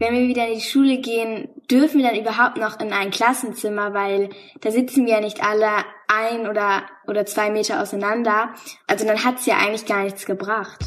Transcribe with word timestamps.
wenn 0.00 0.14
wir 0.14 0.28
wieder 0.28 0.48
in 0.48 0.54
die 0.54 0.64
Schule 0.64 0.98
gehen, 0.98 1.48
dürfen 1.70 2.00
wir 2.00 2.08
dann 2.08 2.18
überhaupt 2.18 2.56
noch 2.56 2.80
in 2.80 2.92
ein 2.92 3.10
Klassenzimmer, 3.10 3.92
weil 3.92 4.30
da 4.62 4.70
sitzen 4.70 5.04
wir 5.04 5.14
ja 5.14 5.20
nicht 5.20 5.44
alle 5.44 5.68
ein 6.08 6.48
oder, 6.48 6.84
oder 7.06 7.26
zwei 7.26 7.50
Meter 7.50 7.82
auseinander. 7.82 8.48
Also 8.86 9.06
dann 9.06 9.22
hat's 9.22 9.44
ja 9.44 9.58
eigentlich 9.58 9.84
gar 9.84 10.02
nichts 10.02 10.24
gebracht. 10.24 10.78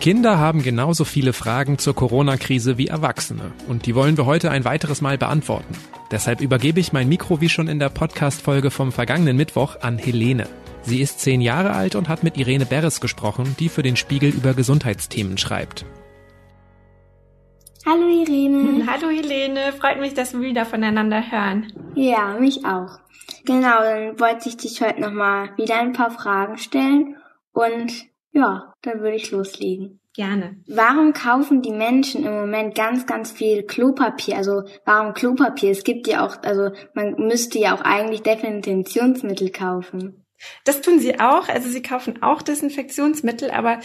Kinder 0.00 0.38
haben 0.38 0.62
genauso 0.62 1.04
viele 1.04 1.32
Fragen 1.32 1.78
zur 1.78 1.94
Corona-Krise 1.94 2.76
wie 2.76 2.88
Erwachsene. 2.88 3.52
Und 3.68 3.86
die 3.86 3.94
wollen 3.94 4.16
wir 4.16 4.26
heute 4.26 4.50
ein 4.50 4.64
weiteres 4.64 5.00
Mal 5.00 5.16
beantworten. 5.16 5.74
Deshalb 6.10 6.40
übergebe 6.40 6.80
ich 6.80 6.92
mein 6.92 7.08
Mikro 7.08 7.40
wie 7.40 7.48
schon 7.48 7.68
in 7.68 7.78
der 7.78 7.88
Podcast-Folge 7.88 8.72
vom 8.72 8.90
vergangenen 8.90 9.36
Mittwoch 9.36 9.80
an 9.80 9.98
Helene. 9.98 10.48
Sie 10.82 11.00
ist 11.00 11.20
zehn 11.20 11.40
Jahre 11.40 11.72
alt 11.72 11.94
und 11.94 12.08
hat 12.08 12.24
mit 12.24 12.36
Irene 12.36 12.66
Beres 12.66 13.00
gesprochen, 13.00 13.54
die 13.60 13.68
für 13.68 13.82
den 13.82 13.96
Spiegel 13.96 14.30
über 14.30 14.54
Gesundheitsthemen 14.54 15.38
schreibt. 15.38 15.84
Hallo 17.88 18.08
Irene. 18.08 18.84
Hallo 18.90 19.10
Helene, 19.10 19.72
freut 19.72 20.00
mich, 20.00 20.12
dass 20.12 20.32
wir 20.32 20.40
wieder 20.40 20.66
voneinander 20.66 21.30
hören. 21.30 21.72
Ja, 21.94 22.36
mich 22.36 22.64
auch. 22.64 22.98
Genau, 23.44 23.78
dann 23.78 24.18
wollte 24.18 24.48
ich 24.48 24.56
dich 24.56 24.82
heute 24.82 25.00
nochmal 25.00 25.56
wieder 25.56 25.78
ein 25.78 25.92
paar 25.92 26.10
Fragen 26.10 26.58
stellen 26.58 27.16
und 27.52 27.92
ja, 28.32 28.74
dann 28.82 29.00
würde 29.02 29.14
ich 29.14 29.30
loslegen. 29.30 30.00
Gerne. 30.14 30.56
Warum 30.66 31.12
kaufen 31.12 31.62
die 31.62 31.70
Menschen 31.70 32.24
im 32.24 32.34
Moment 32.34 32.74
ganz, 32.74 33.06
ganz 33.06 33.30
viel 33.30 33.62
Klopapier? 33.62 34.36
Also 34.36 34.64
warum 34.84 35.14
Klopapier? 35.14 35.70
Es 35.70 35.84
gibt 35.84 36.08
ja 36.08 36.26
auch, 36.26 36.42
also 36.42 36.72
man 36.94 37.14
müsste 37.18 37.60
ja 37.60 37.72
auch 37.72 37.82
eigentlich 37.82 38.22
Desinfektionsmittel 38.22 39.52
kaufen. 39.52 40.24
Das 40.64 40.80
tun 40.80 40.98
sie 40.98 41.20
auch. 41.20 41.48
Also 41.48 41.68
sie 41.68 41.82
kaufen 41.82 42.20
auch 42.22 42.42
Desinfektionsmittel, 42.42 43.52
aber 43.52 43.78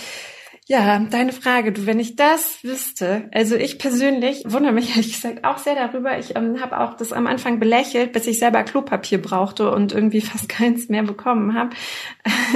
ja, 0.72 1.00
deine 1.00 1.34
Frage, 1.34 1.74
du, 1.74 1.86
wenn 1.86 2.00
ich 2.00 2.16
das 2.16 2.64
wüsste, 2.64 3.24
also 3.34 3.58
ich 3.58 3.78
persönlich 3.78 4.44
wundere 4.48 4.72
mich 4.72 4.92
ehrlich 4.92 5.12
gesagt 5.12 5.44
auch 5.44 5.58
sehr 5.58 5.76
darüber. 5.76 6.18
Ich 6.18 6.38
ähm, 6.38 6.62
habe 6.62 6.80
auch 6.80 6.94
das 6.94 7.12
am 7.12 7.28
Anfang 7.28 7.60
belächelt, 7.60 8.14
bis 8.14 8.26
ich 8.26 8.40
selber 8.40 8.64
Klopapier 8.64 9.22
brauchte 9.22 9.70
und 9.70 9.92
irgendwie 9.92 10.22
fast 10.22 10.48
keins 10.50 10.88
mehr 10.88 11.04
bekommen 11.04 11.56
habe. 11.56 11.72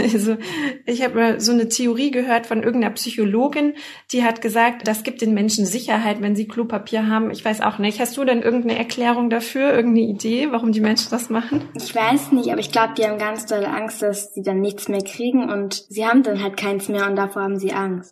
Also 0.02 0.38
ich 0.86 1.03
habe 1.03 1.42
so 1.42 1.52
eine 1.52 1.67
Theorie 1.67 2.12
gehört 2.12 2.48
von 2.48 2.64
irgendeiner 2.64 2.94
Psychologin, 2.94 3.73
die 4.14 4.23
hat 4.23 4.42
gesagt, 4.42 4.88
das 4.88 5.03
gibt 5.03 5.22
den 5.22 5.34
Menschen 5.34 5.66
Sicherheit, 5.66 6.22
wenn 6.22 6.38
sie 6.38 6.47
Klopapier 6.47 7.08
haben. 7.08 7.31
Ich 7.31 7.44
weiß 7.44 7.59
auch 7.62 7.80
nicht. 7.80 8.00
Hast 8.00 8.16
du 8.16 8.23
denn 8.23 8.42
irgendeine 8.42 8.78
Erklärung 8.78 9.30
dafür, 9.30 9.73
irgendeine 9.73 10.08
Idee, 10.08 10.47
warum 10.52 10.72
die 10.72 10.81
Menschen 10.81 11.09
das 11.12 11.30
machen? 11.30 11.68
Ich 11.75 11.94
weiß 11.94 12.31
nicht, 12.31 12.50
aber 12.50 12.59
ich 12.59 12.72
glaube, 12.72 12.94
die 12.97 13.03
haben 13.03 13.18
ganz 13.18 13.45
doll 13.45 13.66
Angst, 13.66 14.02
dass 14.02 14.34
sie 14.34 14.42
dann 14.42 14.62
nichts 14.62 14.88
mehr 14.88 15.02
kriegen 15.02 15.50
und 15.50 15.86
sie 15.90 16.06
haben 16.06 16.23
dann 16.23 16.42
halt 16.42 16.56
keins 16.56 16.88
mehr 16.88 17.09
und 17.09 17.18
davor 17.18 17.42
haben 17.42 17.58
sie 17.58 17.73
Angst 17.73 18.05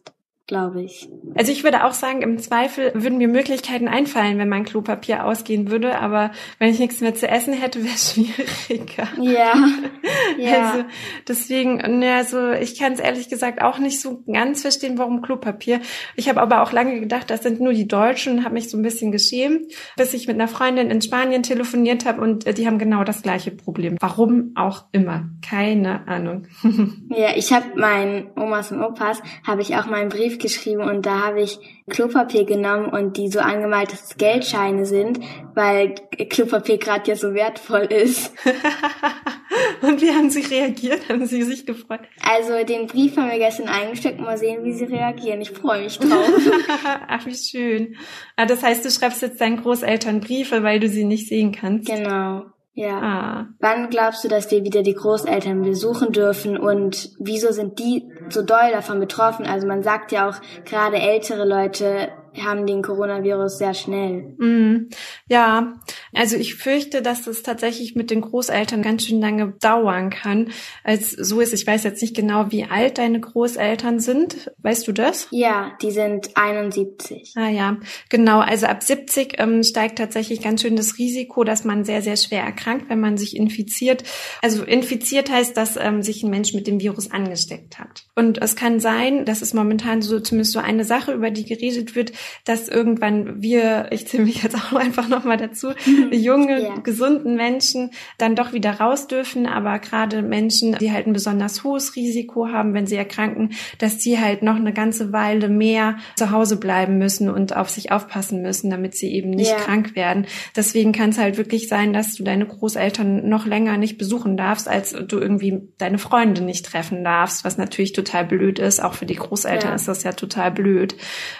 glaube 0.53 0.83
ich. 0.83 1.09
Also 1.35 1.51
ich 1.51 1.63
würde 1.63 1.83
auch 1.83 1.93
sagen, 1.93 2.21
im 2.21 2.37
Zweifel 2.37 2.91
würden 2.93 3.17
mir 3.17 3.27
Möglichkeiten 3.27 3.87
einfallen, 3.87 4.37
wenn 4.37 4.49
mein 4.49 4.65
Klopapier 4.65 5.25
ausgehen 5.25 5.71
würde, 5.71 5.99
aber 5.99 6.31
wenn 6.59 6.69
ich 6.69 6.77
nichts 6.77 7.01
mehr 7.01 7.15
zu 7.15 7.27
essen 7.27 7.53
hätte, 7.53 7.79
wäre 7.83 7.95
es 7.95 8.13
schwieriger. 8.13 9.07
Ja. 9.19 9.53
ja. 10.37 10.69
Also 10.69 10.85
deswegen, 11.27 11.77
ne, 11.77 12.13
also 12.13 12.51
ich 12.51 12.77
kann 12.77 12.93
es 12.93 12.99
ehrlich 12.99 13.29
gesagt 13.29 13.61
auch 13.63 13.79
nicht 13.79 13.99
so 13.99 14.23
ganz 14.31 14.61
verstehen, 14.61 14.97
warum 14.97 15.21
Klopapier. 15.21 15.81
Ich 16.15 16.29
habe 16.29 16.41
aber 16.41 16.61
auch 16.61 16.71
lange 16.71 16.99
gedacht, 16.99 17.29
das 17.29 17.41
sind 17.41 17.59
nur 17.59 17.73
die 17.73 17.87
Deutschen 17.87 18.37
und 18.37 18.43
habe 18.43 18.53
mich 18.53 18.69
so 18.69 18.77
ein 18.77 18.83
bisschen 18.83 19.11
geschämt, 19.11 19.73
bis 19.97 20.13
ich 20.13 20.27
mit 20.27 20.35
einer 20.35 20.47
Freundin 20.47 20.91
in 20.91 21.01
Spanien 21.01 21.41
telefoniert 21.41 22.05
habe 22.05 22.21
und 22.21 22.45
äh, 22.45 22.53
die 22.53 22.67
haben 22.67 22.77
genau 22.77 23.03
das 23.03 23.23
gleiche 23.23 23.51
Problem. 23.51 23.97
Warum 23.99 24.51
auch 24.53 24.85
immer. 24.91 25.29
Keine 25.41 26.07
Ahnung. 26.07 26.47
ja, 27.09 27.35
ich 27.35 27.51
habe 27.53 27.65
meinen 27.75 28.27
Omas 28.35 28.71
und 28.71 28.83
Opas, 28.83 29.21
habe 29.47 29.61
ich 29.61 29.75
auch 29.75 29.87
meinen 29.87 30.09
Brief 30.09 30.23
Brief 30.23 30.39
geschrieben 30.43 30.81
und 30.81 31.07
da 31.07 31.21
habe 31.21 31.41
ich 31.41 31.57
Klopapier 31.89 32.45
genommen 32.45 32.89
und 32.89 33.17
die 33.17 33.29
so 33.29 33.39
angemalt, 33.39 33.91
dass 33.91 34.03
es 34.03 34.17
Geldscheine 34.17 34.85
sind, 34.85 35.19
weil 35.55 35.95
Klopapier 36.29 36.77
gerade 36.77 37.09
ja 37.09 37.15
so 37.15 37.33
wertvoll 37.33 37.85
ist. 37.85 38.31
und 39.81 40.01
wie 40.01 40.11
haben 40.11 40.29
sie 40.29 40.41
reagiert? 40.41 41.09
Haben 41.09 41.25
sie 41.25 41.41
sich 41.41 41.65
gefreut? 41.65 42.01
Also 42.21 42.63
den 42.63 42.87
Brief 42.87 43.17
haben 43.17 43.31
wir 43.31 43.39
gestern 43.39 43.67
eingesteckt. 43.67 44.19
Mal 44.19 44.37
sehen, 44.37 44.63
wie 44.63 44.73
sie 44.73 44.85
reagieren. 44.85 45.41
Ich 45.41 45.51
freue 45.51 45.83
mich 45.83 45.97
drauf. 45.97 46.29
Ach, 47.07 47.25
wie 47.25 47.35
schön. 47.35 47.95
Ah, 48.35 48.45
das 48.45 48.61
heißt, 48.61 48.85
du 48.85 48.91
schreibst 48.91 49.23
jetzt 49.23 49.41
deinen 49.41 49.61
Großeltern 49.61 50.19
Briefe, 50.21 50.61
weil 50.63 50.79
du 50.79 50.87
sie 50.87 51.03
nicht 51.03 51.27
sehen 51.27 51.51
kannst. 51.51 51.89
Genau. 51.89 52.45
Ja. 52.75 52.99
Ah. 53.01 53.47
Wann 53.59 53.89
glaubst 53.89 54.23
du, 54.23 54.27
dass 54.27 54.49
wir 54.49 54.63
wieder 54.63 54.81
die 54.81 54.95
Großeltern 54.95 55.61
besuchen 55.61 56.11
dürfen 56.11 56.57
und 56.57 57.11
wieso 57.19 57.51
sind 57.51 57.77
die 57.77 58.09
so 58.29 58.41
doll 58.41 58.71
davon 58.71 58.99
betroffen? 58.99 59.45
Also 59.45 59.67
man 59.67 59.83
sagt 59.83 60.11
ja 60.11 60.27
auch 60.27 60.35
gerade 60.65 60.97
ältere 60.97 61.45
Leute 61.45 62.09
haben 62.41 62.65
den 62.65 62.81
Coronavirus 62.81 63.57
sehr 63.57 63.73
schnell. 63.73 64.35
Mm, 64.37 64.89
ja, 65.27 65.75
also 66.13 66.35
ich 66.35 66.55
fürchte, 66.55 67.01
dass 67.01 67.27
es 67.27 67.43
tatsächlich 67.43 67.95
mit 67.95 68.11
den 68.11 68.21
Großeltern 68.21 68.81
ganz 68.81 69.05
schön 69.05 69.19
lange 69.19 69.53
dauern 69.61 70.09
kann, 70.09 70.49
als 70.83 71.11
so 71.11 71.41
ist. 71.41 71.53
Ich 71.53 71.65
weiß 71.65 71.83
jetzt 71.83 72.01
nicht 72.01 72.15
genau, 72.15 72.51
wie 72.51 72.65
alt 72.65 72.97
deine 72.97 73.19
Großeltern 73.19 73.99
sind. 73.99 74.51
Weißt 74.61 74.87
du 74.87 74.91
das? 74.91 75.27
Ja, 75.31 75.73
die 75.81 75.91
sind 75.91 76.29
71. 76.35 77.33
Ah 77.35 77.49
ja, 77.49 77.77
genau. 78.09 78.39
Also 78.39 78.67
ab 78.67 78.83
70 78.83 79.39
ähm, 79.39 79.63
steigt 79.63 79.97
tatsächlich 79.97 80.41
ganz 80.41 80.61
schön 80.61 80.75
das 80.75 80.97
Risiko, 80.97 81.43
dass 81.43 81.63
man 81.63 81.83
sehr, 81.85 82.01
sehr 82.01 82.17
schwer 82.17 82.43
erkrankt, 82.43 82.89
wenn 82.89 82.99
man 82.99 83.17
sich 83.17 83.35
infiziert. 83.35 84.03
Also 84.41 84.63
infiziert 84.63 85.31
heißt, 85.31 85.55
dass 85.57 85.77
ähm, 85.77 86.01
sich 86.01 86.23
ein 86.23 86.29
Mensch 86.29 86.53
mit 86.53 86.67
dem 86.67 86.79
Virus 86.79 87.11
angesteckt 87.11 87.79
hat. 87.79 88.05
Und 88.15 88.41
es 88.41 88.55
kann 88.55 88.79
sein, 88.79 89.25
das 89.25 89.41
ist 89.41 89.53
momentan 89.53 90.01
so 90.01 90.19
zumindest 90.19 90.53
so 90.53 90.59
eine 90.59 90.85
Sache, 90.85 91.13
über 91.13 91.31
die 91.31 91.45
geredet 91.45 91.95
wird, 91.95 92.11
dass 92.45 92.69
irgendwann 92.69 93.41
wir, 93.41 93.87
ich 93.91 94.07
zähle 94.07 94.25
mich 94.25 94.43
jetzt 94.43 94.55
auch 94.55 94.73
einfach 94.79 95.07
nochmal 95.07 95.37
dazu, 95.37 95.69
mhm. 95.85 96.11
junge, 96.11 96.61
yeah. 96.61 96.79
gesunden 96.79 97.35
Menschen 97.35 97.91
dann 98.17 98.35
doch 98.35 98.53
wieder 98.53 98.79
raus 98.79 99.07
dürfen, 99.07 99.45
aber 99.45 99.79
gerade 99.79 100.21
Menschen, 100.21 100.77
die 100.79 100.91
halt 100.91 101.07
ein 101.07 101.13
besonders 101.13 101.63
hohes 101.63 101.95
Risiko 101.95 102.47
haben, 102.49 102.73
wenn 102.73 102.87
sie 102.87 102.95
erkranken, 102.95 103.51
dass 103.77 103.97
die 103.97 104.19
halt 104.19 104.43
noch 104.43 104.55
eine 104.55 104.73
ganze 104.73 105.11
Weile 105.13 105.49
mehr 105.49 105.97
zu 106.15 106.31
Hause 106.31 106.57
bleiben 106.57 106.97
müssen 106.97 107.29
und 107.29 107.55
auf 107.55 107.69
sich 107.69 107.91
aufpassen 107.91 108.41
müssen, 108.41 108.69
damit 108.69 108.95
sie 108.95 109.13
eben 109.13 109.29
nicht 109.29 109.51
yeah. 109.51 109.59
krank 109.59 109.95
werden. 109.95 110.25
Deswegen 110.55 110.91
kann 110.91 111.09
es 111.09 111.17
halt 111.17 111.37
wirklich 111.37 111.67
sein, 111.67 111.93
dass 111.93 112.15
du 112.15 112.23
deine 112.23 112.45
Großeltern 112.45 113.27
noch 113.27 113.45
länger 113.45 113.77
nicht 113.77 113.97
besuchen 113.97 114.37
darfst, 114.37 114.67
als 114.67 114.91
du 114.91 115.19
irgendwie 115.19 115.69
deine 115.77 115.97
Freunde 115.97 116.41
nicht 116.41 116.65
treffen 116.65 117.03
darfst, 117.03 117.45
was 117.45 117.57
natürlich 117.57 117.93
total 117.93 118.25
blöd 118.25 118.59
ist. 118.59 118.81
Auch 118.81 118.93
für 118.93 119.05
die 119.05 119.15
Großeltern 119.15 119.69
ja. 119.69 119.75
ist 119.75 119.87
das 119.87 120.03
ja 120.03 120.13
total 120.13 120.51
blöd. 120.51 120.95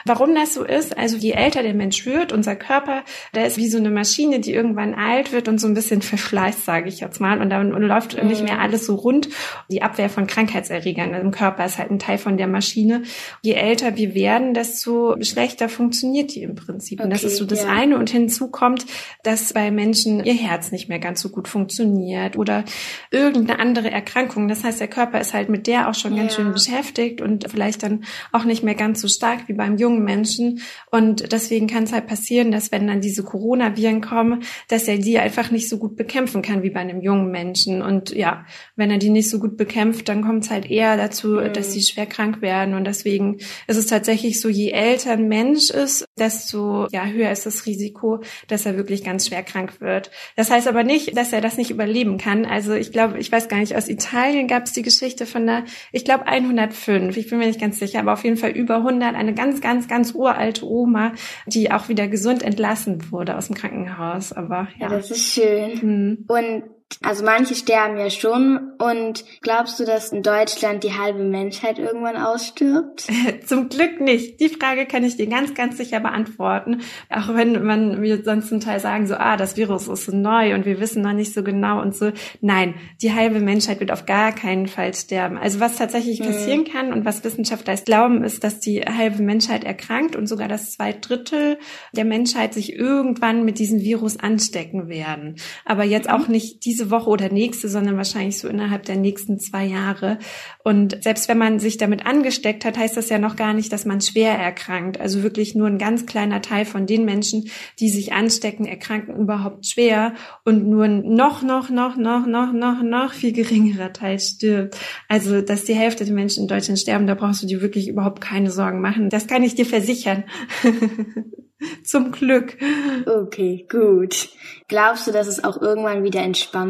Warum 0.05 0.35
das 0.35 0.53
so 0.53 0.63
ist, 0.73 0.97
also 0.97 1.17
je 1.17 1.31
älter 1.31 1.63
der 1.63 1.73
Mensch 1.73 2.05
wird, 2.05 2.31
unser 2.31 2.55
Körper, 2.55 3.03
der 3.33 3.45
ist 3.45 3.57
wie 3.57 3.69
so 3.69 3.77
eine 3.77 3.89
Maschine, 3.89 4.39
die 4.39 4.53
irgendwann 4.53 4.93
alt 4.93 5.31
wird 5.31 5.47
und 5.47 5.59
so 5.59 5.67
ein 5.67 5.73
bisschen 5.73 6.01
verschleißt, 6.01 6.65
sage 6.65 6.89
ich 6.89 6.99
jetzt 6.99 7.19
mal. 7.19 7.41
Und 7.41 7.49
dann 7.49 7.69
läuft 7.69 8.21
mhm. 8.21 8.27
nicht 8.27 8.43
mehr 8.43 8.59
alles 8.59 8.85
so 8.85 8.95
rund. 8.95 9.29
Die 9.69 9.81
Abwehr 9.81 10.09
von 10.09 10.27
Krankheitserregern 10.27 11.13
im 11.13 11.31
Körper 11.31 11.65
ist 11.65 11.77
halt 11.77 11.91
ein 11.91 11.99
Teil 11.99 12.17
von 12.17 12.37
der 12.37 12.47
Maschine. 12.47 13.03
Je 13.41 13.53
älter 13.53 13.95
wir 13.95 14.15
werden, 14.15 14.53
desto 14.53 15.15
schlechter 15.21 15.69
funktioniert 15.69 16.33
die 16.35 16.43
im 16.43 16.55
Prinzip. 16.55 16.99
Okay, 16.99 17.05
und 17.05 17.13
das 17.13 17.23
ist 17.23 17.37
so 17.37 17.45
das 17.45 17.63
ja. 17.63 17.69
eine. 17.69 17.97
Und 17.97 18.09
hinzu 18.09 18.49
kommt, 18.49 18.85
dass 19.23 19.53
bei 19.53 19.71
Menschen 19.71 20.23
ihr 20.23 20.33
Herz 20.33 20.71
nicht 20.71 20.89
mehr 20.89 20.99
ganz 20.99 21.21
so 21.21 21.29
gut 21.29 21.47
funktioniert 21.47 22.37
oder 22.37 22.63
irgendeine 23.11 23.59
andere 23.59 23.91
Erkrankung. 23.91 24.47
Das 24.47 24.63
heißt, 24.63 24.79
der 24.79 24.87
Körper 24.87 25.19
ist 25.19 25.33
halt 25.33 25.49
mit 25.49 25.67
der 25.67 25.89
auch 25.89 25.95
schon 25.95 26.15
ja. 26.15 26.23
ganz 26.23 26.35
schön 26.35 26.51
beschäftigt 26.51 27.21
und 27.21 27.49
vielleicht 27.49 27.83
dann 27.83 28.03
auch 28.31 28.43
nicht 28.43 28.63
mehr 28.63 28.75
ganz 28.75 29.01
so 29.01 29.07
stark 29.07 29.47
wie 29.47 29.53
beim 29.53 29.77
jungen 29.77 30.03
Menschen. 30.03 30.61
Und 30.91 31.31
deswegen 31.31 31.67
kann 31.67 31.83
es 31.83 31.93
halt 31.93 32.07
passieren, 32.07 32.51
dass 32.51 32.71
wenn 32.71 32.87
dann 32.87 33.01
diese 33.01 33.23
Coronaviren 33.23 34.01
kommen, 34.01 34.43
dass 34.67 34.87
er 34.87 34.97
die 34.97 35.19
einfach 35.19 35.51
nicht 35.51 35.69
so 35.69 35.77
gut 35.77 35.95
bekämpfen 35.95 36.41
kann 36.41 36.63
wie 36.63 36.69
bei 36.69 36.79
einem 36.79 37.01
jungen 37.01 37.31
Menschen. 37.31 37.81
Und 37.81 38.11
ja, 38.11 38.45
wenn 38.75 38.91
er 38.91 38.97
die 38.97 39.09
nicht 39.09 39.29
so 39.29 39.39
gut 39.39 39.57
bekämpft, 39.57 40.09
dann 40.09 40.23
kommt 40.23 40.45
es 40.45 40.51
halt 40.51 40.69
eher 40.69 40.97
dazu, 40.97 41.29
mhm. 41.29 41.53
dass 41.53 41.73
sie 41.73 41.81
schwer 41.81 42.05
krank 42.05 42.41
werden. 42.41 42.73
Und 42.73 42.85
deswegen 42.85 43.37
ist 43.67 43.77
es 43.77 43.87
tatsächlich 43.87 44.41
so, 44.41 44.49
je 44.49 44.71
älter 44.71 45.11
ein 45.11 45.27
Mensch 45.27 45.69
ist, 45.69 46.05
desto 46.17 46.87
ja, 46.91 47.05
höher 47.05 47.31
ist 47.31 47.45
das 47.45 47.65
Risiko, 47.65 48.21
dass 48.47 48.65
er 48.65 48.77
wirklich 48.77 49.03
ganz 49.03 49.27
schwer 49.27 49.43
krank 49.43 49.81
wird. 49.81 50.11
Das 50.35 50.49
heißt 50.49 50.67
aber 50.67 50.83
nicht, 50.83 51.17
dass 51.17 51.33
er 51.33 51.41
das 51.41 51.57
nicht 51.57 51.71
überleben 51.71 52.17
kann. 52.17 52.45
Also 52.45 52.73
ich 52.73 52.91
glaube, 52.91 53.19
ich 53.19 53.31
weiß 53.31 53.47
gar 53.47 53.57
nicht, 53.57 53.75
aus 53.75 53.87
Italien 53.87 54.47
gab 54.47 54.65
es 54.65 54.73
die 54.73 54.81
Geschichte 54.81 55.25
von 55.25 55.43
einer, 55.43 55.65
ich 55.91 56.05
glaube 56.05 56.27
105, 56.27 57.17
ich 57.17 57.29
bin 57.29 57.39
mir 57.39 57.47
nicht 57.47 57.59
ganz 57.59 57.79
sicher, 57.79 57.99
aber 57.99 58.13
auf 58.13 58.23
jeden 58.23 58.37
Fall 58.37 58.51
über 58.51 58.77
100, 58.77 59.15
eine 59.15 59.33
ganz, 59.33 59.61
ganz, 59.61 59.87
ganz 59.87 60.13
uralte 60.13 60.52
Oma, 60.61 61.13
die 61.47 61.71
auch 61.71 61.89
wieder 61.89 62.07
gesund 62.07 62.43
entlassen 62.43 63.11
wurde 63.11 63.37
aus 63.37 63.47
dem 63.47 63.55
Krankenhaus. 63.55 64.33
Aber 64.33 64.67
ja, 64.77 64.89
ja 64.89 64.89
das 64.89 65.09
ist 65.09 65.33
schön. 65.33 65.79
Mhm. 65.81 66.25
Und 66.27 66.63
Also 67.01 67.23
manche 67.23 67.55
sterben 67.55 67.97
ja 67.97 68.09
schon. 68.09 68.73
Und 68.77 69.25
glaubst 69.41 69.79
du, 69.79 69.85
dass 69.85 70.11
in 70.11 70.23
Deutschland 70.23 70.83
die 70.83 70.93
halbe 70.93 71.23
Menschheit 71.23 71.79
irgendwann 71.79 72.17
ausstirbt? 72.17 73.07
Zum 73.45 73.69
Glück 73.69 73.99
nicht. 73.99 74.39
Die 74.39 74.49
Frage 74.49 74.85
kann 74.85 75.03
ich 75.03 75.17
dir 75.17 75.27
ganz, 75.27 75.53
ganz 75.53 75.77
sicher 75.77 75.99
beantworten. 75.99 76.81
Auch 77.09 77.33
wenn 77.35 77.63
man 77.65 78.01
wir 78.01 78.23
sonst 78.23 78.49
zum 78.49 78.59
Teil 78.59 78.79
sagen 78.79 79.07
so, 79.07 79.15
ah, 79.15 79.37
das 79.37 79.57
Virus 79.57 79.87
ist 79.87 80.05
so 80.05 80.15
neu 80.15 80.53
und 80.53 80.65
wir 80.65 80.79
wissen 80.79 81.01
noch 81.01 81.13
nicht 81.13 81.33
so 81.33 81.43
genau 81.43 81.81
und 81.81 81.95
so. 81.95 82.11
Nein, 82.41 82.75
die 83.01 83.13
halbe 83.13 83.39
Menschheit 83.39 83.79
wird 83.79 83.91
auf 83.91 84.05
gar 84.05 84.31
keinen 84.33 84.67
Fall 84.67 84.93
sterben. 84.93 85.37
Also 85.37 85.59
was 85.59 85.77
tatsächlich 85.77 86.19
hm. 86.19 86.27
passieren 86.27 86.65
kann 86.65 86.93
und 86.93 87.05
was 87.05 87.23
Wissenschaftler 87.23 87.75
glauben, 87.75 88.23
ist, 88.23 88.43
dass 88.43 88.59
die 88.59 88.81
halbe 88.81 89.23
Menschheit 89.23 89.63
erkrankt 89.63 90.15
und 90.15 90.27
sogar 90.27 90.47
das 90.47 90.71
zwei 90.71 90.93
Drittel 90.93 91.57
der 91.93 92.05
Menschheit 92.05 92.53
sich 92.53 92.73
irgendwann 92.73 93.45
mit 93.45 93.59
diesem 93.59 93.81
Virus 93.81 94.19
anstecken 94.19 94.87
werden. 94.87 95.35
Aber 95.65 95.83
jetzt 95.83 96.09
auch 96.09 96.27
nicht 96.27 96.65
diese 96.65 96.82
Woche 96.89 97.09
oder 97.09 97.29
nächste, 97.29 97.69
sondern 97.69 97.97
wahrscheinlich 97.97 98.39
so 98.39 98.47
innerhalb 98.47 98.83
der 98.83 98.95
nächsten 98.95 99.39
zwei 99.39 99.65
Jahre. 99.65 100.19
Und 100.63 101.03
selbst 101.03 101.27
wenn 101.27 101.37
man 101.37 101.59
sich 101.59 101.77
damit 101.77 102.05
angesteckt 102.05 102.65
hat, 102.65 102.77
heißt 102.77 102.97
das 102.97 103.09
ja 103.09 103.19
noch 103.19 103.35
gar 103.35 103.53
nicht, 103.53 103.71
dass 103.71 103.85
man 103.85 104.01
schwer 104.01 104.31
erkrankt. 104.37 104.99
Also 104.99 105.23
wirklich 105.23 105.55
nur 105.55 105.67
ein 105.67 105.77
ganz 105.77 106.05
kleiner 106.05 106.41
Teil 106.41 106.65
von 106.65 106.85
den 106.85 107.05
Menschen, 107.05 107.49
die 107.79 107.89
sich 107.89 108.13
anstecken, 108.13 108.65
erkranken 108.65 109.15
überhaupt 109.15 109.67
schwer 109.67 110.13
und 110.43 110.67
nur 110.67 110.85
ein 110.85 111.13
noch, 111.13 111.41
noch, 111.41 111.69
noch, 111.69 111.97
noch, 111.97 112.25
noch, 112.25 112.53
noch, 112.53 112.83
noch 112.83 113.13
viel 113.13 113.33
geringerer 113.33 113.93
Teil 113.93 114.19
stirbt. 114.19 114.77
Also, 115.07 115.41
dass 115.41 115.65
die 115.65 115.75
Hälfte 115.75 116.05
der 116.05 116.13
Menschen 116.13 116.43
in 116.43 116.47
Deutschland 116.47 116.79
sterben, 116.79 117.07
da 117.07 117.15
brauchst 117.15 117.43
du 117.43 117.47
dir 117.47 117.61
wirklich 117.61 117.87
überhaupt 117.87 118.21
keine 118.21 118.51
Sorgen 118.51 118.81
machen. 118.81 119.09
Das 119.09 119.27
kann 119.27 119.43
ich 119.43 119.55
dir 119.55 119.65
versichern. 119.65 120.23
Zum 121.83 122.11
Glück. 122.11 122.57
Okay, 123.05 123.65
gut. 123.69 124.29
Glaubst 124.67 125.07
du, 125.07 125.11
dass 125.11 125.27
es 125.27 125.43
auch 125.43 125.61
irgendwann 125.61 126.03
wieder 126.03 126.21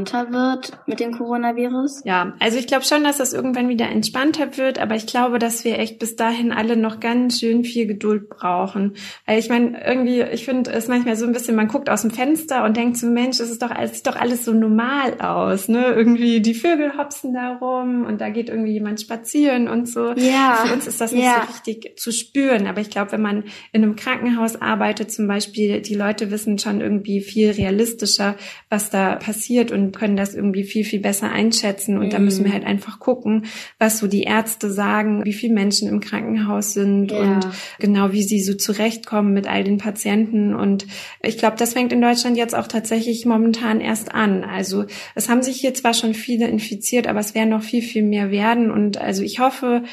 entspannter 0.03 0.31
wird 0.31 0.71
mit 0.85 0.99
dem 0.99 1.11
Coronavirus? 1.11 2.03
Ja, 2.05 2.33
also 2.39 2.57
ich 2.57 2.67
glaube 2.67 2.85
schon, 2.85 3.03
dass 3.03 3.19
es 3.19 3.33
irgendwann 3.33 3.69
wieder 3.69 3.89
entspannter 3.89 4.57
wird, 4.57 4.79
aber 4.79 4.95
ich 4.95 5.07
glaube, 5.07 5.39
dass 5.39 5.63
wir 5.65 5.79
echt 5.79 5.99
bis 5.99 6.15
dahin 6.15 6.51
alle 6.51 6.77
noch 6.77 6.99
ganz 6.99 7.39
schön 7.39 7.63
viel 7.63 7.87
Geduld 7.87 8.29
brauchen. 8.29 8.95
Weil 9.25 9.39
ich 9.39 9.49
meine, 9.49 9.85
irgendwie, 9.85 10.21
ich 10.21 10.45
finde 10.45 10.71
es 10.71 10.87
manchmal 10.87 11.15
so 11.15 11.25
ein 11.25 11.33
bisschen, 11.33 11.55
man 11.55 11.67
guckt 11.67 11.89
aus 11.89 12.01
dem 12.01 12.11
Fenster 12.11 12.63
und 12.63 12.77
denkt 12.77 12.97
so, 12.97 13.07
Mensch, 13.07 13.39
es 13.39 13.49
ist 13.49 13.61
doch, 13.61 13.71
es 13.77 13.95
sieht 13.95 14.07
doch 14.07 14.15
alles 14.15 14.45
so 14.45 14.53
normal 14.53 15.19
aus, 15.19 15.67
ne? 15.67 15.87
Irgendwie 15.87 16.41
die 16.41 16.53
Vögel 16.53 16.97
hopsen 16.97 17.33
da 17.33 17.55
rum 17.55 18.05
und 18.05 18.21
da 18.21 18.29
geht 18.29 18.49
irgendwie 18.49 18.73
jemand 18.73 19.01
spazieren 19.01 19.67
und 19.67 19.87
so. 19.87 20.13
Ja. 20.13 20.63
Für 20.65 20.73
uns 20.73 20.87
ist 20.87 21.01
das 21.01 21.11
nicht 21.11 21.25
ja. 21.25 21.43
so 21.45 21.53
richtig 21.53 21.97
zu 21.97 22.11
spüren, 22.11 22.67
aber 22.67 22.81
ich 22.81 22.89
glaube, 22.89 23.11
wenn 23.11 23.21
man 23.21 23.43
in 23.71 23.83
einem 23.83 23.95
Krankenhaus 23.95 24.61
arbeitet 24.61 25.11
zum 25.11 25.27
Beispiel, 25.27 25.81
die 25.81 25.95
Leute 25.95 26.31
wissen 26.31 26.59
schon 26.59 26.81
irgendwie 26.81 27.21
viel 27.21 27.51
realistischer 27.51 27.73
realistischer, 27.73 28.35
was 28.69 28.89
da 28.89 29.15
passiert 29.15 29.71
und 29.71 29.82
können 29.91 30.15
das 30.15 30.33
irgendwie 30.33 30.63
viel, 30.63 30.85
viel 30.85 30.99
besser 30.99 31.31
einschätzen. 31.31 31.97
Und 31.97 32.07
mhm. 32.07 32.09
da 32.11 32.19
müssen 32.19 32.43
wir 32.43 32.49
mhm. 32.49 32.55
halt 32.55 32.65
einfach 32.65 32.99
gucken, 32.99 33.45
was 33.79 33.99
so 33.99 34.07
die 34.07 34.23
Ärzte 34.23 34.71
sagen, 34.71 35.25
wie 35.25 35.33
viele 35.33 35.53
Menschen 35.53 35.87
im 35.89 35.99
Krankenhaus 35.99 36.73
sind 36.73 37.11
ja. 37.11 37.19
und 37.19 37.47
genau 37.79 38.11
wie 38.11 38.23
sie 38.23 38.41
so 38.41 38.53
zurechtkommen 38.53 39.33
mit 39.33 39.47
all 39.47 39.63
den 39.63 39.77
Patienten. 39.77 40.55
Und 40.55 40.87
ich 41.21 41.37
glaube, 41.37 41.57
das 41.57 41.73
fängt 41.73 41.91
in 41.91 42.01
Deutschland 42.01 42.37
jetzt 42.37 42.55
auch 42.55 42.67
tatsächlich 42.67 43.25
momentan 43.25 43.81
erst 43.81 44.13
an. 44.13 44.43
Also 44.43 44.85
es 45.15 45.29
haben 45.29 45.43
sich 45.43 45.57
hier 45.57 45.73
zwar 45.73 45.93
schon 45.93 46.13
viele 46.13 46.47
infiziert, 46.47 47.07
aber 47.07 47.19
es 47.19 47.35
werden 47.35 47.49
noch 47.49 47.63
viel, 47.63 47.81
viel 47.81 48.03
mehr 48.03 48.31
werden. 48.31 48.71
Und 48.71 48.97
also 48.97 49.23
ich 49.23 49.39
hoffe, 49.39 49.83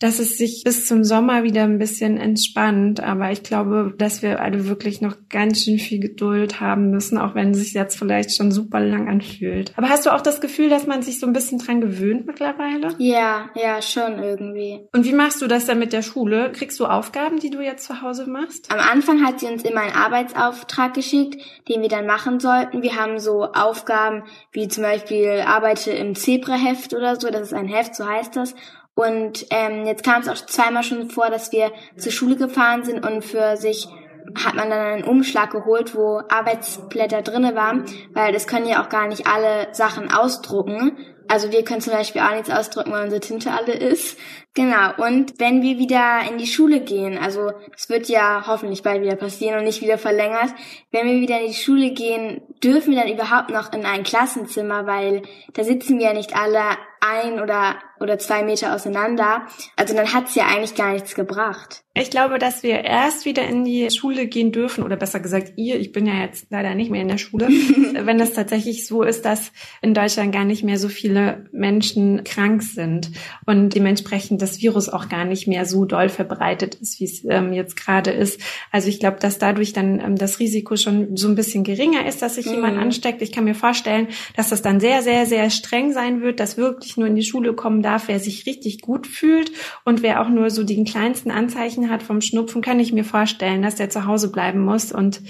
dass 0.00 0.18
es 0.18 0.36
sich 0.36 0.62
bis 0.64 0.86
zum 0.86 1.04
Sommer 1.04 1.44
wieder 1.44 1.62
ein 1.62 1.78
bisschen 1.78 2.16
entspannt. 2.18 3.00
Aber 3.00 3.30
ich 3.30 3.42
glaube, 3.42 3.94
dass 3.96 4.22
wir 4.22 4.40
alle 4.40 4.66
wirklich 4.68 5.00
noch 5.00 5.16
ganz 5.28 5.62
schön 5.62 5.78
viel 5.78 6.00
Geduld 6.00 6.60
haben 6.60 6.90
müssen, 6.90 7.16
auch 7.16 7.34
wenn 7.34 7.50
es 7.50 7.58
sich 7.58 7.72
jetzt 7.74 7.98
vielleicht 7.98 8.36
schon 8.36 8.50
super 8.50 8.80
lang 8.80 9.08
anfühlt. 9.08 9.72
Aber 9.76 9.88
hast 9.88 10.04
du 10.06 10.12
auch 10.12 10.20
das 10.20 10.40
Gefühl, 10.40 10.68
dass 10.68 10.86
man 10.86 11.02
sich 11.02 11.20
so 11.20 11.26
ein 11.26 11.32
bisschen 11.32 11.58
dran 11.58 11.80
gewöhnt 11.80 12.26
mittlerweile? 12.26 12.94
Ja, 12.98 13.50
ja, 13.54 13.80
schon 13.80 14.18
irgendwie. 14.18 14.80
Und 14.92 15.04
wie 15.04 15.12
machst 15.12 15.40
du 15.40 15.46
das 15.46 15.66
dann 15.66 15.78
mit 15.78 15.92
der 15.92 16.02
Schule? 16.02 16.50
Kriegst 16.52 16.78
du 16.80 16.86
Aufgaben, 16.86 17.38
die 17.38 17.50
du 17.50 17.60
jetzt 17.60 17.86
zu 17.86 18.02
Hause 18.02 18.28
machst? 18.28 18.70
Am 18.72 18.80
Anfang 18.80 19.24
hat 19.24 19.40
sie 19.40 19.46
uns 19.46 19.62
immer 19.62 19.82
einen 19.82 19.94
Arbeitsauftrag 19.94 20.94
geschickt, 20.94 21.40
den 21.68 21.82
wir 21.82 21.88
dann 21.88 22.06
machen 22.06 22.40
sollten. 22.40 22.82
Wir 22.82 22.96
haben 22.96 23.18
so 23.18 23.44
Aufgaben 23.52 24.24
wie 24.52 24.68
zum 24.68 24.82
Beispiel 24.82 25.42
arbeite 25.46 25.92
im 25.92 26.14
Zebraheft 26.14 26.94
oder 26.94 27.18
so. 27.18 27.30
Das 27.30 27.42
ist 27.42 27.54
ein 27.54 27.68
Heft, 27.68 27.94
so 27.94 28.06
heißt 28.06 28.36
das. 28.36 28.54
Und 28.94 29.46
ähm, 29.50 29.86
jetzt 29.86 30.04
kam 30.04 30.22
es 30.22 30.28
auch 30.28 30.46
zweimal 30.46 30.82
schon 30.82 31.10
vor, 31.10 31.28
dass 31.30 31.52
wir 31.52 31.72
zur 31.96 32.12
Schule 32.12 32.36
gefahren 32.36 32.84
sind 32.84 33.04
und 33.04 33.24
für 33.24 33.56
sich 33.56 33.88
hat 34.34 34.54
man 34.54 34.70
dann 34.70 34.80
einen 34.80 35.04
Umschlag 35.04 35.50
geholt, 35.50 35.94
wo 35.94 36.22
Arbeitsblätter 36.28 37.22
drinne 37.22 37.54
waren, 37.54 37.84
weil 38.12 38.32
das 38.32 38.46
können 38.46 38.66
ja 38.66 38.82
auch 38.82 38.88
gar 38.88 39.06
nicht 39.06 39.26
alle 39.26 39.68
Sachen 39.72 40.10
ausdrucken. 40.10 40.96
Also 41.26 41.50
wir 41.52 41.64
können 41.64 41.80
zum 41.80 41.92
Beispiel 41.94 42.20
auch 42.20 42.32
nichts 42.32 42.50
ausdrücken, 42.50 42.92
weil 42.92 43.04
unsere 43.04 43.20
Tinte 43.20 43.50
alle 43.50 43.72
ist. 43.72 44.18
Genau. 44.52 44.92
Und 44.98 45.40
wenn 45.40 45.62
wir 45.62 45.78
wieder 45.78 46.20
in 46.30 46.36
die 46.36 46.46
Schule 46.46 46.80
gehen, 46.80 47.16
also 47.18 47.50
es 47.74 47.88
wird 47.88 48.08
ja 48.08 48.44
hoffentlich 48.46 48.82
bald 48.82 49.02
wieder 49.02 49.16
passieren 49.16 49.58
und 49.58 49.64
nicht 49.64 49.80
wieder 49.80 49.98
verlängert, 49.98 50.52
wenn 50.90 51.06
wir 51.06 51.20
wieder 51.20 51.40
in 51.40 51.48
die 51.48 51.54
Schule 51.54 51.92
gehen, 51.92 52.42
dürfen 52.62 52.94
wir 52.94 53.02
dann 53.02 53.12
überhaupt 53.12 53.50
noch 53.50 53.72
in 53.72 53.86
ein 53.86 54.04
Klassenzimmer, 54.04 54.86
weil 54.86 55.22
da 55.54 55.64
sitzen 55.64 55.98
wir 55.98 56.06
ja 56.06 56.12
nicht 56.12 56.36
alle 56.36 56.76
ein 57.04 57.40
oder 57.40 57.76
oder 58.00 58.18
zwei 58.18 58.42
Meter 58.42 58.74
auseinander. 58.74 59.46
Also 59.76 59.94
dann 59.94 60.12
hat's 60.12 60.34
ja 60.34 60.46
eigentlich 60.46 60.74
gar 60.74 60.92
nichts 60.92 61.14
gebracht. 61.14 61.82
Ich 61.96 62.10
glaube, 62.10 62.40
dass 62.40 62.64
wir 62.64 62.80
erst 62.80 63.24
wieder 63.24 63.46
in 63.46 63.64
die 63.64 63.88
Schule 63.90 64.26
gehen 64.26 64.50
dürfen, 64.50 64.82
oder 64.82 64.96
besser 64.96 65.20
gesagt 65.20 65.52
ihr, 65.56 65.78
ich 65.78 65.92
bin 65.92 66.06
ja 66.06 66.22
jetzt 66.22 66.46
leider 66.50 66.74
nicht 66.74 66.90
mehr 66.90 67.02
in 67.02 67.08
der 67.08 67.18
Schule, 67.18 67.46
wenn 67.94 68.18
es 68.18 68.32
tatsächlich 68.32 68.86
so 68.86 69.04
ist, 69.04 69.24
dass 69.24 69.52
in 69.80 69.94
Deutschland 69.94 70.32
gar 70.32 70.44
nicht 70.44 70.64
mehr 70.64 70.76
so 70.76 70.88
viele 70.88 71.46
Menschen 71.52 72.24
krank 72.24 72.64
sind 72.64 73.12
und 73.46 73.76
dementsprechend 73.76 74.42
das 74.42 74.60
Virus 74.60 74.88
auch 74.88 75.08
gar 75.08 75.24
nicht 75.24 75.46
mehr 75.46 75.66
so 75.66 75.84
doll 75.84 76.08
verbreitet 76.08 76.74
ist, 76.74 76.98
wie 76.98 77.04
es 77.04 77.24
ähm, 77.24 77.52
jetzt 77.52 77.76
gerade 77.76 78.10
ist. 78.10 78.40
Also 78.72 78.88
ich 78.88 78.98
glaube, 78.98 79.18
dass 79.20 79.38
dadurch 79.38 79.72
dann 79.72 80.00
ähm, 80.00 80.16
das 80.16 80.40
Risiko 80.40 80.76
schon 80.76 81.16
so 81.16 81.28
ein 81.28 81.36
bisschen 81.36 81.62
geringer 81.62 82.06
ist, 82.08 82.22
dass 82.22 82.34
sich 82.34 82.46
mhm. 82.46 82.54
jemand 82.54 82.78
ansteckt. 82.78 83.22
Ich 83.22 83.30
kann 83.30 83.44
mir 83.44 83.54
vorstellen, 83.54 84.08
dass 84.36 84.50
das 84.50 84.62
dann 84.62 84.80
sehr, 84.80 85.02
sehr, 85.02 85.26
sehr 85.26 85.48
streng 85.48 85.92
sein 85.92 86.22
wird, 86.22 86.40
dass 86.40 86.56
wirklich 86.56 86.93
nur 86.96 87.06
in 87.06 87.16
die 87.16 87.24
Schule 87.24 87.54
kommen 87.54 87.82
darf, 87.82 88.08
wer 88.08 88.20
sich 88.20 88.46
richtig 88.46 88.80
gut 88.80 89.06
fühlt 89.06 89.52
und 89.84 90.02
wer 90.02 90.20
auch 90.20 90.28
nur 90.28 90.50
so 90.50 90.64
den 90.64 90.84
kleinsten 90.84 91.30
Anzeichen 91.30 91.90
hat 91.90 92.02
vom 92.02 92.20
Schnupfen, 92.20 92.62
kann 92.62 92.80
ich 92.80 92.92
mir 92.92 93.04
vorstellen, 93.04 93.62
dass 93.62 93.76
der 93.76 93.90
zu 93.90 94.06
Hause 94.06 94.30
bleiben 94.30 94.60
muss 94.60 94.92
und 94.92 95.20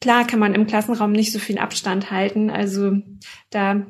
Klar 0.00 0.26
kann 0.26 0.38
man 0.38 0.54
im 0.54 0.66
Klassenraum 0.66 1.12
nicht 1.12 1.32
so 1.32 1.38
viel 1.38 1.58
Abstand 1.58 2.10
halten. 2.10 2.50
Also 2.50 2.98
da 3.50 3.86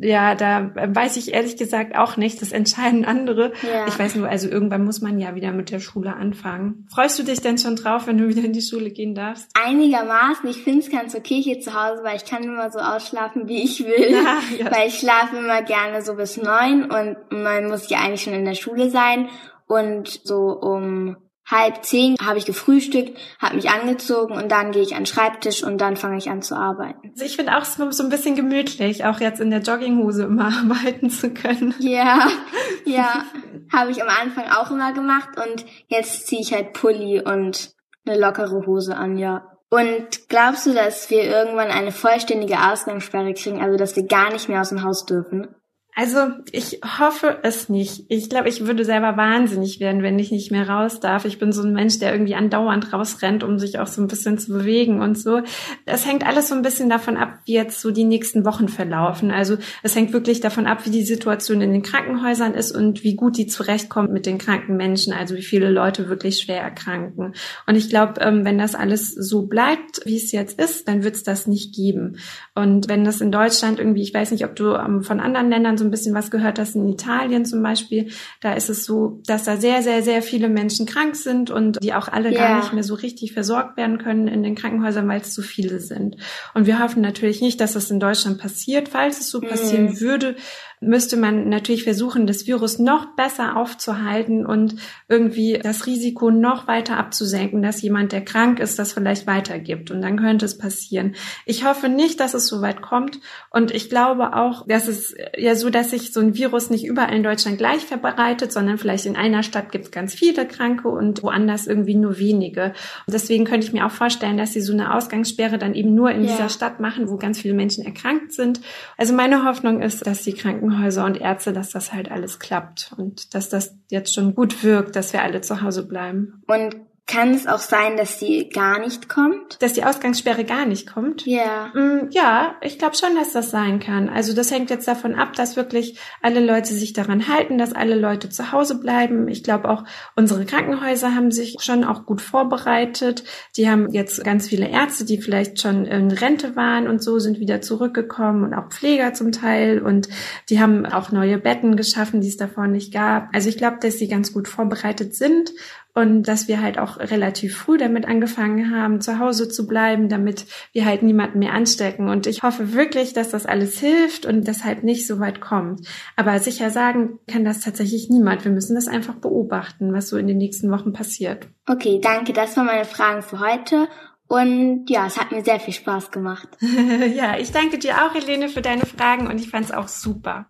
ja, 0.00 0.36
da 0.36 0.70
weiß 0.74 1.16
ich 1.16 1.34
ehrlich 1.34 1.56
gesagt 1.56 1.96
auch 1.96 2.16
nicht. 2.16 2.40
Das 2.40 2.52
entscheiden 2.52 3.04
andere. 3.04 3.52
Ja. 3.62 3.86
Ich 3.88 3.98
weiß 3.98 4.14
nur, 4.14 4.28
also 4.28 4.48
irgendwann 4.48 4.84
muss 4.84 5.00
man 5.00 5.18
ja 5.18 5.34
wieder 5.34 5.50
mit 5.52 5.70
der 5.70 5.80
Schule 5.80 6.14
anfangen. 6.14 6.86
Freust 6.92 7.18
du 7.18 7.24
dich 7.24 7.40
denn 7.40 7.58
schon 7.58 7.74
drauf, 7.74 8.06
wenn 8.06 8.16
du 8.16 8.28
wieder 8.28 8.44
in 8.44 8.52
die 8.52 8.62
Schule 8.62 8.90
gehen 8.90 9.14
darfst? 9.14 9.50
Einigermaßen. 9.60 10.48
Ich 10.48 10.62
finde 10.62 10.80
es 10.80 10.90
ganz 10.90 11.16
okay 11.16 11.42
hier 11.42 11.60
zu 11.60 11.74
Hause, 11.74 12.04
weil 12.04 12.16
ich 12.16 12.24
kann 12.24 12.44
immer 12.44 12.70
so 12.70 12.78
ausschlafen, 12.78 13.48
wie 13.48 13.64
ich 13.64 13.84
will. 13.84 14.12
Ja, 14.12 14.38
ja. 14.58 14.70
Weil 14.70 14.88
ich 14.88 14.98
schlafe 14.98 15.36
immer 15.36 15.62
gerne 15.62 16.02
so 16.02 16.14
bis 16.14 16.36
neun 16.36 16.84
und 16.84 17.16
neun 17.30 17.68
muss 17.68 17.90
ja 17.90 17.98
eigentlich 17.98 18.22
schon 18.22 18.34
in 18.34 18.44
der 18.44 18.54
Schule 18.54 18.90
sein. 18.90 19.28
Und 19.66 20.20
so 20.24 20.52
um 20.52 21.16
halb 21.50 21.84
zehn 21.84 22.16
habe 22.24 22.38
ich 22.38 22.46
gefrühstückt, 22.46 23.18
habe 23.40 23.56
mich 23.56 23.70
angezogen 23.70 24.34
und 24.34 24.50
dann 24.50 24.72
gehe 24.72 24.82
ich 24.82 24.92
an 24.94 25.00
den 25.00 25.06
Schreibtisch 25.06 25.64
und 25.64 25.78
dann 25.78 25.96
fange 25.96 26.18
ich 26.18 26.30
an 26.30 26.42
zu 26.42 26.54
arbeiten. 26.54 27.10
Also 27.12 27.24
ich 27.24 27.36
finde 27.36 27.56
auch 27.56 27.64
so, 27.64 27.90
so 27.90 28.02
ein 28.02 28.10
bisschen 28.10 28.34
gemütlich, 28.34 29.04
auch 29.04 29.20
jetzt 29.20 29.40
in 29.40 29.50
der 29.50 29.60
Jogginghose 29.60 30.24
immer 30.24 30.46
arbeiten 30.64 31.10
zu 31.10 31.30
können. 31.30 31.74
Ja, 31.78 32.28
ja, 32.84 33.24
habe 33.72 33.90
ich 33.90 34.02
am 34.02 34.08
Anfang 34.08 34.44
auch 34.50 34.70
immer 34.70 34.92
gemacht 34.92 35.30
und 35.36 35.64
jetzt 35.88 36.26
ziehe 36.26 36.42
ich 36.42 36.52
halt 36.52 36.72
Pulli 36.72 37.20
und 37.20 37.70
eine 38.06 38.18
lockere 38.18 38.66
Hose 38.66 38.96
an, 38.96 39.16
ja. 39.16 39.46
Und 39.70 40.28
glaubst 40.28 40.66
du, 40.66 40.72
dass 40.72 41.10
wir 41.10 41.24
irgendwann 41.24 41.70
eine 41.70 41.92
vollständige 41.92 42.56
Ausgangssperre 42.70 43.34
kriegen, 43.34 43.60
also 43.60 43.76
dass 43.76 43.96
wir 43.96 44.06
gar 44.06 44.32
nicht 44.32 44.48
mehr 44.48 44.62
aus 44.62 44.70
dem 44.70 44.82
Haus 44.82 45.04
dürfen? 45.04 45.54
Also 46.00 46.28
ich 46.52 46.78
hoffe 47.00 47.38
es 47.42 47.68
nicht. 47.68 48.04
Ich 48.06 48.30
glaube, 48.30 48.48
ich 48.48 48.64
würde 48.64 48.84
selber 48.84 49.16
wahnsinnig 49.16 49.80
werden, 49.80 50.04
wenn 50.04 50.20
ich 50.20 50.30
nicht 50.30 50.52
mehr 50.52 50.68
raus 50.68 51.00
darf. 51.00 51.24
Ich 51.24 51.40
bin 51.40 51.50
so 51.50 51.62
ein 51.62 51.72
Mensch, 51.72 51.98
der 51.98 52.12
irgendwie 52.12 52.36
andauernd 52.36 52.92
rausrennt, 52.92 53.42
um 53.42 53.58
sich 53.58 53.80
auch 53.80 53.88
so 53.88 54.00
ein 54.00 54.06
bisschen 54.06 54.38
zu 54.38 54.52
bewegen 54.52 55.02
und 55.02 55.18
so. 55.18 55.40
Es 55.86 56.06
hängt 56.06 56.24
alles 56.24 56.50
so 56.50 56.54
ein 56.54 56.62
bisschen 56.62 56.88
davon 56.88 57.16
ab, 57.16 57.40
wie 57.46 57.54
jetzt 57.54 57.80
so 57.80 57.90
die 57.90 58.04
nächsten 58.04 58.44
Wochen 58.44 58.68
verlaufen. 58.68 59.32
Also 59.32 59.56
es 59.82 59.96
hängt 59.96 60.12
wirklich 60.12 60.38
davon 60.38 60.68
ab, 60.68 60.86
wie 60.86 60.90
die 60.90 61.02
Situation 61.02 61.62
in 61.62 61.72
den 61.72 61.82
Krankenhäusern 61.82 62.54
ist 62.54 62.70
und 62.70 63.02
wie 63.02 63.16
gut 63.16 63.36
die 63.36 63.48
zurechtkommt 63.48 64.12
mit 64.12 64.24
den 64.24 64.38
kranken 64.38 64.76
Menschen, 64.76 65.12
also 65.12 65.34
wie 65.34 65.42
viele 65.42 65.68
Leute 65.68 66.08
wirklich 66.08 66.38
schwer 66.38 66.62
erkranken. 66.62 67.34
Und 67.66 67.74
ich 67.74 67.88
glaube, 67.88 68.20
ähm, 68.20 68.44
wenn 68.44 68.58
das 68.58 68.76
alles 68.76 69.14
so 69.14 69.46
bleibt, 69.46 70.02
wie 70.04 70.16
es 70.16 70.30
jetzt 70.30 70.60
ist, 70.60 70.86
dann 70.86 71.02
wird 71.02 71.16
es 71.16 71.24
das 71.24 71.48
nicht 71.48 71.74
geben. 71.74 72.18
Und 72.54 72.88
wenn 72.88 73.02
das 73.02 73.20
in 73.20 73.32
Deutschland 73.32 73.80
irgendwie, 73.80 74.02
ich 74.02 74.14
weiß 74.14 74.30
nicht, 74.30 74.44
ob 74.44 74.54
du 74.54 74.74
ähm, 74.74 75.02
von 75.02 75.18
anderen 75.18 75.50
Ländern 75.50 75.76
so 75.76 75.87
ein 75.88 75.90
bisschen 75.90 76.14
was 76.14 76.30
gehört, 76.30 76.58
dass 76.58 76.74
in 76.74 76.88
Italien 76.88 77.44
zum 77.44 77.62
Beispiel, 77.62 78.10
da 78.40 78.54
ist 78.54 78.68
es 78.68 78.84
so, 78.84 79.20
dass 79.26 79.44
da 79.44 79.56
sehr, 79.56 79.82
sehr, 79.82 80.02
sehr 80.02 80.22
viele 80.22 80.48
Menschen 80.48 80.86
krank 80.86 81.16
sind 81.16 81.50
und 81.50 81.82
die 81.82 81.94
auch 81.94 82.08
alle 82.08 82.32
ja. 82.32 82.38
gar 82.38 82.60
nicht 82.60 82.72
mehr 82.72 82.84
so 82.84 82.94
richtig 82.94 83.32
versorgt 83.32 83.76
werden 83.76 83.98
können 83.98 84.28
in 84.28 84.42
den 84.42 84.54
Krankenhäusern, 84.54 85.08
weil 85.08 85.20
es 85.20 85.34
zu 85.34 85.42
viele 85.42 85.80
sind. 85.80 86.16
Und 86.54 86.66
wir 86.66 86.78
hoffen 86.78 87.02
natürlich 87.02 87.40
nicht, 87.40 87.60
dass 87.60 87.72
das 87.72 87.90
in 87.90 88.00
Deutschland 88.00 88.38
passiert. 88.38 88.88
Falls 88.88 89.20
es 89.20 89.30
so 89.30 89.40
passieren 89.40 89.86
mhm. 89.86 90.00
würde, 90.00 90.36
müsste 90.80 91.16
man 91.16 91.48
natürlich 91.48 91.84
versuchen, 91.84 92.26
das 92.26 92.46
Virus 92.46 92.78
noch 92.78 93.16
besser 93.16 93.56
aufzuhalten 93.56 94.46
und 94.46 94.76
irgendwie 95.08 95.58
das 95.62 95.86
Risiko 95.86 96.30
noch 96.30 96.66
weiter 96.66 96.96
abzusenken, 96.96 97.62
dass 97.62 97.82
jemand, 97.82 98.12
der 98.12 98.24
krank 98.24 98.60
ist, 98.60 98.78
das 98.78 98.92
vielleicht 98.92 99.26
weitergibt. 99.26 99.90
Und 99.90 100.02
dann 100.02 100.18
könnte 100.18 100.44
es 100.44 100.58
passieren. 100.58 101.14
Ich 101.46 101.64
hoffe 101.64 101.88
nicht, 101.88 102.20
dass 102.20 102.34
es 102.34 102.46
so 102.46 102.60
weit 102.62 102.82
kommt. 102.82 103.20
Und 103.50 103.70
ich 103.70 103.88
glaube 103.90 104.34
auch, 104.34 104.66
dass 104.66 104.88
es 104.88 105.14
ja 105.36 105.54
so, 105.54 105.70
dass 105.70 105.90
sich 105.90 106.12
so 106.12 106.20
ein 106.20 106.34
Virus 106.34 106.70
nicht 106.70 106.84
überall 106.84 107.14
in 107.14 107.22
Deutschland 107.22 107.58
gleich 107.58 107.84
verbreitet, 107.84 108.52
sondern 108.52 108.78
vielleicht 108.78 109.06
in 109.06 109.16
einer 109.16 109.42
Stadt 109.42 109.72
gibt 109.72 109.86
es 109.86 109.90
ganz 109.90 110.14
viele 110.14 110.46
Kranke 110.46 110.88
und 110.88 111.22
woanders 111.22 111.66
irgendwie 111.66 111.94
nur 111.94 112.18
wenige. 112.18 112.72
Und 113.06 113.14
deswegen 113.14 113.44
könnte 113.44 113.66
ich 113.66 113.72
mir 113.72 113.86
auch 113.86 113.90
vorstellen, 113.90 114.36
dass 114.36 114.52
sie 114.52 114.60
so 114.60 114.72
eine 114.72 114.94
Ausgangssperre 114.94 115.58
dann 115.58 115.74
eben 115.74 115.94
nur 115.94 116.10
in 116.10 116.22
yeah. 116.22 116.32
dieser 116.32 116.48
Stadt 116.48 116.80
machen, 116.80 117.08
wo 117.08 117.16
ganz 117.16 117.40
viele 117.40 117.54
Menschen 117.54 117.84
erkrankt 117.84 118.32
sind. 118.32 118.60
Also 118.96 119.14
meine 119.14 119.44
Hoffnung 119.44 119.82
ist, 119.82 120.06
dass 120.06 120.22
die 120.22 120.34
Kranken 120.34 120.67
Krankenhäuser 120.68 121.04
und 121.04 121.20
Ärzte, 121.20 121.52
dass 121.52 121.70
das 121.70 121.92
halt 121.92 122.10
alles 122.10 122.38
klappt 122.38 122.92
und 122.96 123.34
dass 123.34 123.48
das 123.48 123.74
jetzt 123.88 124.14
schon 124.14 124.34
gut 124.34 124.62
wirkt, 124.62 124.96
dass 124.96 125.12
wir 125.12 125.22
alle 125.22 125.40
zu 125.40 125.62
Hause 125.62 125.86
bleiben. 125.86 126.42
Und 126.46 126.76
kann 127.08 127.32
es 127.32 127.46
auch 127.46 127.58
sein, 127.58 127.96
dass 127.96 128.20
sie 128.20 128.50
gar 128.50 128.78
nicht 128.78 129.08
kommt? 129.08 129.60
Dass 129.62 129.72
die 129.72 129.82
Ausgangssperre 129.82 130.44
gar 130.44 130.66
nicht 130.66 130.86
kommt? 130.92 131.24
Ja. 131.24 131.72
Mm, 131.74 132.10
ja, 132.10 132.54
ich 132.60 132.78
glaube 132.78 132.96
schon, 132.96 133.16
dass 133.16 133.32
das 133.32 133.50
sein 133.50 133.80
kann. 133.80 134.10
Also 134.10 134.34
das 134.34 134.50
hängt 134.50 134.68
jetzt 134.68 134.86
davon 134.86 135.14
ab, 135.14 135.32
dass 135.32 135.56
wirklich 135.56 135.98
alle 136.20 136.44
Leute 136.44 136.74
sich 136.74 136.92
daran 136.92 137.26
halten, 137.26 137.56
dass 137.56 137.72
alle 137.72 137.94
Leute 137.94 138.28
zu 138.28 138.52
Hause 138.52 138.78
bleiben. 138.78 139.26
Ich 139.26 139.42
glaube 139.42 139.70
auch, 139.70 139.84
unsere 140.16 140.44
Krankenhäuser 140.44 141.14
haben 141.14 141.30
sich 141.30 141.56
schon 141.60 141.82
auch 141.82 142.04
gut 142.04 142.20
vorbereitet. 142.20 143.24
Die 143.56 143.70
haben 143.70 143.90
jetzt 143.90 144.22
ganz 144.22 144.46
viele 144.46 144.68
Ärzte, 144.68 145.06
die 145.06 145.16
vielleicht 145.16 145.62
schon 145.62 145.86
in 145.86 146.10
Rente 146.10 146.56
waren 146.56 146.86
und 146.86 147.02
so, 147.02 147.18
sind 147.18 147.40
wieder 147.40 147.62
zurückgekommen 147.62 148.44
und 148.44 148.52
auch 148.52 148.68
Pfleger 148.68 149.14
zum 149.14 149.32
Teil. 149.32 149.80
Und 149.80 150.10
die 150.50 150.60
haben 150.60 150.84
auch 150.84 151.10
neue 151.10 151.38
Betten 151.38 151.74
geschaffen, 151.74 152.20
die 152.20 152.28
es 152.28 152.36
davor 152.36 152.66
nicht 152.66 152.92
gab. 152.92 153.34
Also 153.34 153.48
ich 153.48 153.56
glaube, 153.56 153.78
dass 153.80 153.94
sie 153.94 154.08
ganz 154.08 154.34
gut 154.34 154.46
vorbereitet 154.46 155.14
sind 155.14 155.54
und 155.98 156.28
dass 156.28 156.46
wir 156.46 156.62
halt 156.62 156.78
auch 156.78 156.98
relativ 156.98 157.56
früh 157.56 157.76
damit 157.76 158.06
angefangen 158.06 158.70
haben, 158.70 159.00
zu 159.00 159.18
Hause 159.18 159.48
zu 159.48 159.66
bleiben, 159.66 160.08
damit 160.08 160.46
wir 160.72 160.86
halt 160.86 161.02
niemanden 161.02 161.40
mehr 161.40 161.54
anstecken. 161.54 162.08
Und 162.08 162.28
ich 162.28 162.44
hoffe 162.44 162.72
wirklich, 162.72 163.14
dass 163.14 163.30
das 163.30 163.46
alles 163.46 163.80
hilft 163.80 164.24
und 164.24 164.46
deshalb 164.46 164.84
nicht 164.84 165.08
so 165.08 165.18
weit 165.18 165.40
kommt. 165.40 165.88
Aber 166.14 166.38
sicher 166.38 166.70
sagen 166.70 167.18
kann 167.26 167.44
das 167.44 167.62
tatsächlich 167.62 168.10
niemand. 168.10 168.44
Wir 168.44 168.52
müssen 168.52 168.76
das 168.76 168.86
einfach 168.86 169.14
beobachten, 169.14 169.92
was 169.92 170.08
so 170.08 170.16
in 170.16 170.28
den 170.28 170.38
nächsten 170.38 170.70
Wochen 170.70 170.92
passiert. 170.92 171.48
Okay, 171.66 171.98
danke. 172.00 172.32
Das 172.32 172.56
waren 172.56 172.66
meine 172.66 172.84
Fragen 172.84 173.22
für 173.22 173.40
heute. 173.40 173.88
Und 174.28 174.88
ja, 174.88 175.06
es 175.06 175.18
hat 175.18 175.32
mir 175.32 175.42
sehr 175.42 175.58
viel 175.58 175.74
Spaß 175.74 176.12
gemacht. 176.12 176.48
ja, 177.16 177.38
ich 177.38 177.50
danke 177.50 177.78
dir 177.78 178.04
auch, 178.04 178.14
Helene, 178.14 178.48
für 178.48 178.62
deine 178.62 178.86
Fragen 178.86 179.26
und 179.26 179.40
ich 179.40 179.50
fand 179.50 179.64
es 179.64 179.72
auch 179.72 179.88
super. 179.88 180.46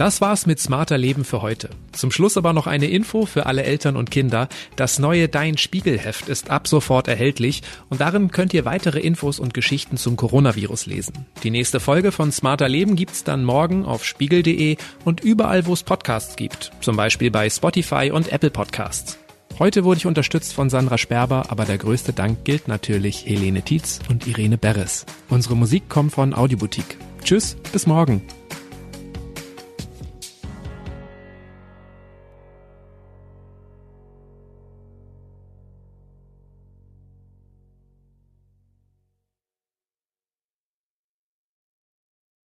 Das 0.00 0.22
war's 0.22 0.46
mit 0.46 0.58
Smarter 0.58 0.96
Leben 0.96 1.26
für 1.26 1.42
heute. 1.42 1.68
Zum 1.92 2.10
Schluss 2.10 2.38
aber 2.38 2.54
noch 2.54 2.66
eine 2.66 2.86
Info 2.86 3.26
für 3.26 3.44
alle 3.44 3.64
Eltern 3.64 3.96
und 3.96 4.10
Kinder. 4.10 4.48
Das 4.74 4.98
neue 4.98 5.28
Dein 5.28 5.58
Spiegelheft 5.58 6.26
ist 6.30 6.48
ab 6.48 6.68
sofort 6.68 7.06
erhältlich 7.06 7.60
und 7.90 8.00
darin 8.00 8.30
könnt 8.30 8.54
ihr 8.54 8.64
weitere 8.64 9.00
Infos 9.00 9.38
und 9.38 9.52
Geschichten 9.52 9.98
zum 9.98 10.16
Coronavirus 10.16 10.86
lesen. 10.86 11.26
Die 11.42 11.50
nächste 11.50 11.80
Folge 11.80 12.12
von 12.12 12.32
Smarter 12.32 12.66
Leben 12.66 12.96
gibt's 12.96 13.24
dann 13.24 13.44
morgen 13.44 13.84
auf 13.84 14.06
spiegel.de 14.06 14.78
und 15.04 15.20
überall, 15.20 15.66
wo 15.66 15.74
es 15.74 15.82
Podcasts 15.82 16.34
gibt. 16.34 16.72
Zum 16.80 16.96
Beispiel 16.96 17.30
bei 17.30 17.50
Spotify 17.50 18.10
und 18.10 18.32
Apple 18.32 18.48
Podcasts. 18.50 19.18
Heute 19.58 19.84
wurde 19.84 19.98
ich 19.98 20.06
unterstützt 20.06 20.54
von 20.54 20.70
Sandra 20.70 20.96
Sperber, 20.96 21.50
aber 21.50 21.66
der 21.66 21.76
größte 21.76 22.14
Dank 22.14 22.46
gilt 22.46 22.68
natürlich 22.68 23.26
Helene 23.26 23.60
Tietz 23.60 23.98
und 24.08 24.26
Irene 24.26 24.56
Beres. 24.56 25.04
Unsere 25.28 25.56
Musik 25.56 25.90
kommt 25.90 26.12
von 26.12 26.32
Audioboutique. 26.32 26.96
Tschüss, 27.22 27.58
bis 27.70 27.86
morgen. 27.86 28.22